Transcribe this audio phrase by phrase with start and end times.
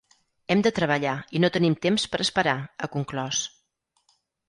[0.53, 3.47] Hem de treballar i no tenim temps per esperar, ha conclòs.